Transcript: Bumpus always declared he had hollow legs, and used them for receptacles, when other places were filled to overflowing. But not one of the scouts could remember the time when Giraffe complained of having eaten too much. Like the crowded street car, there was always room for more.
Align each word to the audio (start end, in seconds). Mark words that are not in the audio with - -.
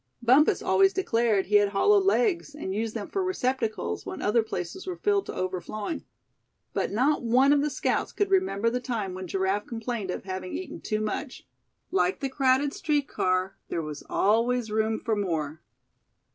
Bumpus 0.23 0.63
always 0.63 0.93
declared 0.93 1.45
he 1.45 1.57
had 1.57 1.69
hollow 1.69 1.99
legs, 1.99 2.55
and 2.55 2.73
used 2.73 2.95
them 2.95 3.07
for 3.07 3.23
receptacles, 3.23 4.03
when 4.03 4.19
other 4.19 4.41
places 4.41 4.87
were 4.87 4.95
filled 4.95 5.27
to 5.27 5.35
overflowing. 5.35 6.05
But 6.73 6.89
not 6.91 7.21
one 7.21 7.53
of 7.53 7.61
the 7.61 7.69
scouts 7.69 8.11
could 8.11 8.31
remember 8.31 8.71
the 8.71 8.79
time 8.79 9.13
when 9.13 9.27
Giraffe 9.27 9.67
complained 9.67 10.09
of 10.09 10.23
having 10.23 10.53
eaten 10.55 10.81
too 10.81 11.01
much. 11.01 11.47
Like 11.91 12.19
the 12.19 12.29
crowded 12.29 12.73
street 12.73 13.07
car, 13.07 13.59
there 13.69 13.83
was 13.83 14.01
always 14.09 14.71
room 14.71 14.99
for 14.99 15.15
more. 15.15 15.61